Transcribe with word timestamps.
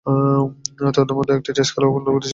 তন্মধ্যে, 0.99 1.33
একটি 1.35 1.51
টেস্ট 1.53 1.71
খেলাও 1.73 1.91
অন্তর্ভুক্ত 1.91 2.25
ছিল। 2.25 2.29